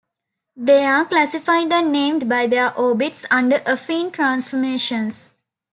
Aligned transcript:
They 0.55 0.83
are 0.83 1.05
classified 1.05 1.71
and 1.71 1.91
named 1.91 2.27
by 2.27 2.47
their 2.47 2.75
orbits 2.75 3.23
under 3.29 3.59
affine 3.59 4.11
transformations. 4.11 5.29